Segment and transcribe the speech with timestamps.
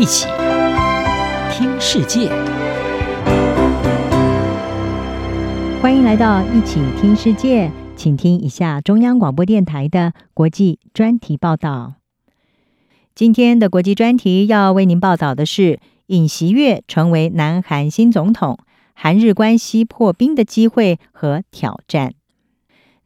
[0.00, 0.26] 一起
[1.52, 2.30] 听世界，
[5.82, 11.96] 欢迎来到一起听世界，请听一下中央广播电台的国际专题报道。
[13.14, 18.58] 今天的国际专题要为您报道的是：尹锡悦成为南韩新总统，
[18.94, 22.14] 韩日关系破冰的机会和挑战。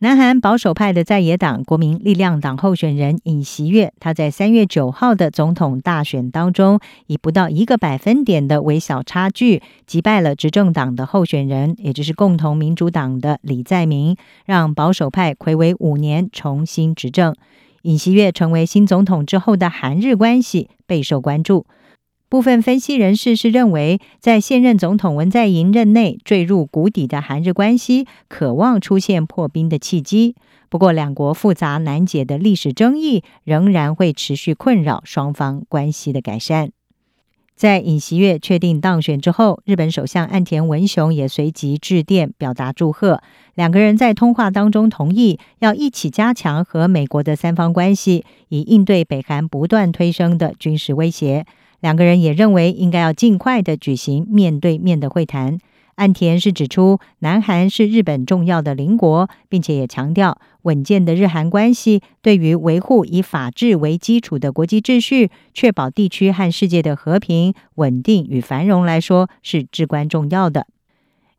[0.05, 14.15] 南韩保守派的在野党国民力量党候选人尹锡悦，他在三月九号的总统大选当中，以不到一个百分点的微小差距击败了执政党的候选人，也就是共同民主党的李在明，
[14.45, 17.35] 让保守派魁违五年重新执政。
[17.81, 21.65] 尹锡悦成为新总统之后的韩日关系备受关注。
[22.35, 30.35] 部分分析人士是认为，在现任总统文在寅任内坠入谷底的韩日关系，渴望出现破冰的契机。
[30.69, 36.73] 不过，两国复杂难解的历史争议仍然会持续困扰双方关系的改善。
[37.55, 43.23] 在尹锡悦确定当选之后，日本首相岸田文雄也随即致电表达祝贺。
[43.55, 51.47] 两个人在通话当中同意要一起加强和美国的三方关系，以应对北韩不断推升的军事威胁。
[51.85, 55.59] 两个人也认为应该要尽快的举行面对面的会谈。
[55.97, 70.67] 岸田是指出，南韩是日本重要的邻国，并且也强调，稳健的日韩关系对于维护以法治为基础的国际秩序，确保地区和世界的和平、稳定与繁荣来说是至关重要的。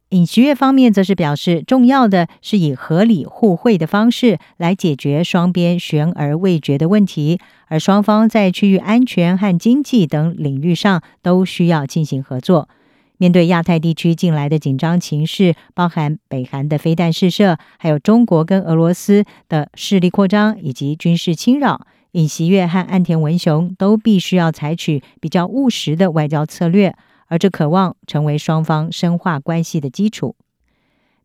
[0.10, 12.70] 尹锡悦方面则是表示，重要的是以合理互惠的方式来解决双边悬而未决的问题，而双方在区域安全和经济等领域上都需要进行合作。
[13.18, 26.96] 面对亚太地区近来的紧张情势，包含北韩的飞弹试射，还有中国跟俄罗斯的势力扩张以及军事侵扰，尹锡悦和岸田文雄都必须要采取比较务实的外交策略。
[27.28, 30.36] 而这渴望成为双方深化关系的基础。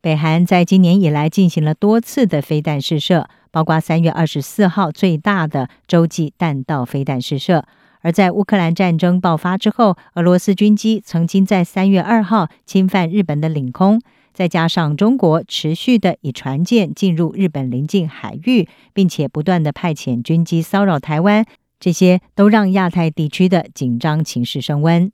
[0.00, 7.66] 北韩在今年以来进行了多次的飞弹试射，包括三月二十四号最大的洲际弹道飞弹试射。
[8.00, 14.00] 而在乌克兰战争爆发之后，俄罗斯军机曾经在三月二号侵犯日本的领空，
[14.32, 21.44] 再加上中国持续的以船舰进入日本邻近海域，并且不断的派遣军机骚扰台湾，
[21.78, 25.12] 这些都让亚太地区的紧张情势升温。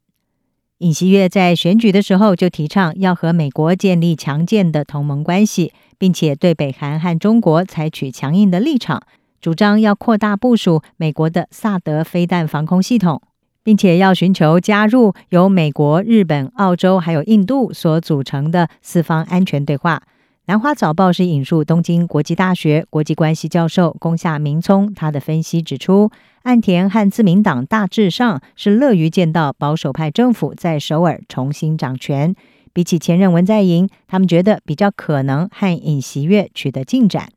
[0.81, 9.03] 尹锡悦在选举的时候就提倡要和美国建立强健的同盟关系，并且对北韩和中国采取强硬的立场，
[9.41, 13.23] 主张要扩大部署美国的萨德飞弹防空系统，
[13.63, 20.03] 并且要寻求加入由美国、日本、澳洲还有印度所组成的四方安全对话。
[20.49, 26.13] 南华早报是引述东京国际大学国际关系教授宫下明聪，他的分析指出，
[26.45, 32.37] 岸田和自民党大致上是乐于见到保守派政府在首尔重新掌权，
[32.73, 37.31] 比起前任文在寅，他们觉得比较可能和尹锡悦取得进展。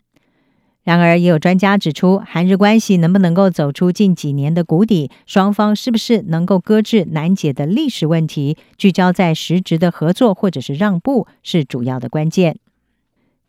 [0.83, 12.59] 然而，也有专家指出，韩日关系能不能够走出近几年的谷底，双方是不是能够搁置难解的历史问题，聚焦在实质的合作或者是让步，是主要的关键。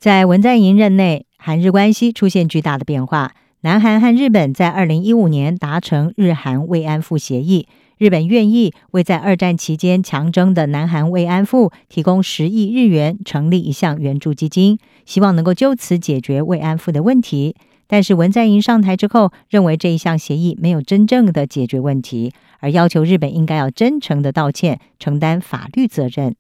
[0.00, 3.34] 在文在寅任内，韩日关系出现巨大的变化。
[3.60, 7.68] 南韩和日本在二零一五年达成日韩慰安妇协议，
[7.98, 17.54] 日本愿意为在二战期间强征的南韩慰安妇提供十亿日元，成立一项援助基金，希望能够就此解决慰安妇的问题。
[17.86, 26.36] 但是文在寅上台之后，认为这一项协议没有真正的解决问题，而要求日本应该要真诚的道歉，承担法律责任。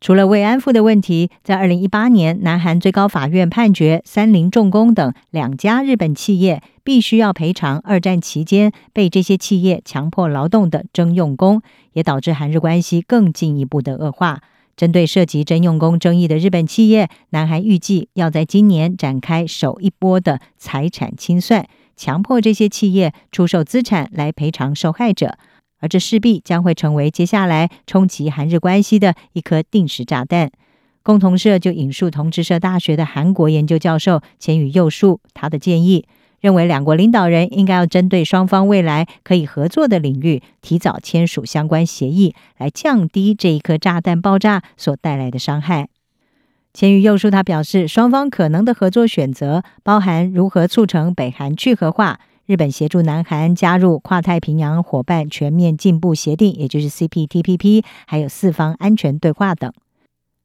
[0.00, 11.62] 除了慰安妇的问题，在二零一八年，南韩最高法院判决三菱重工等两家日本企业必须要赔偿二战期间被这些企业强迫劳动的征用工，
[11.94, 14.42] 也导致韩日关系更进一步的恶化。
[14.76, 25.38] 针对涉及征用工争议的日本企业，南韩预计要在今年展开首一波的财产清算，强迫这些企业出售资产来赔偿受害者。
[25.80, 30.50] 而这势必将会成为接下来冲击韩日关系的一颗定时炸弹。
[31.02, 36.04] 共同社就引述同志社大学的韩国研究教授浅羽佑树，他的建议
[36.40, 45.88] 认为，两国领导人应该要针对双方未来可以合作的领域，提早签署相关协议，来降低这一颗炸弹爆炸所带来的伤害。
[46.74, 52.20] 浅羽佑树他表示，双方可能的合作选择包含如何促成北韩去核化。
[52.46, 59.72] 日本协助南韩加入跨太平洋伙伴全面进步协定，也就是 CPTPP，还有四方安全对话等。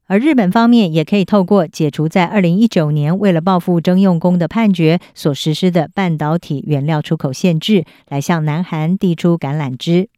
[0.08, 10.08] 而日本方面也可以透过解除在二零一九年为了报复征用工的判决所实施的半导体原料出口限制，来向南韩递出橄榄枝。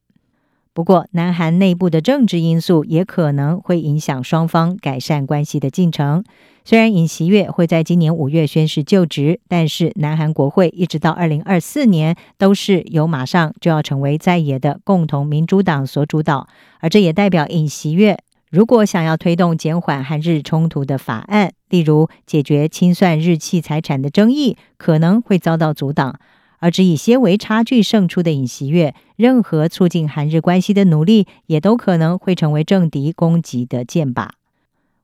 [0.75, 6.25] 不过，南韩内部的政治因素也可能会影响双方改善关系的进程。
[6.65, 16.49] 虽然尹锡悦会在今年五月宣誓就职，但是南韩国会一直到二零二四年都是由马上就要成为在野的共同民主党所主导，
[16.81, 18.19] 而这也代表尹锡悦
[18.51, 26.19] 如果想要推动减缓韩日冲突的法案，例如解决清算日企财产的争议，可能会遭到阻挡。
[26.65, 34.31] 而只以些微差距胜出的尹锡悦，任何促进韩日关系的努力，也都可能会成为政敌攻击的箭靶。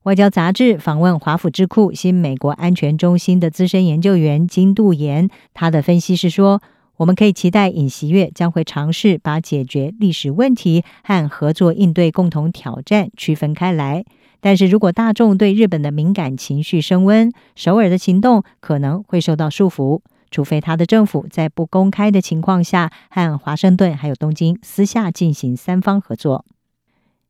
[0.05, 6.63] 外交杂志访问华府智库新美国安全中心的资深研究员金度妍，他的分析是说，
[6.97, 14.07] 我们可以期待尹锡悦将会尝试把解决历史问题和合作应对共同挑战区分开来。
[14.41, 20.01] 但是如果大众对日本的敏感情绪升温，首尔的行动可能会受到束缚。
[20.31, 26.45] 除非他的政府在不公开的情况下和华盛顿还有东京私下进行三方合作。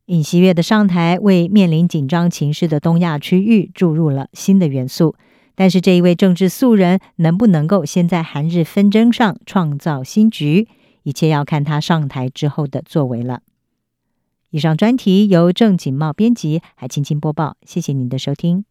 [0.05, 5.15] 尹锡悦的上台为面临紧张情势的东亚区域注入了新的元素，
[5.55, 10.67] 但是这一位政治素人能不能够先在韩日纷争上创造新局，
[11.03, 13.41] 一切要看他上台之后的作为了。
[14.49, 18.65] 以上专题由郑锦茂编辑，还青青播报，谢谢您的收听。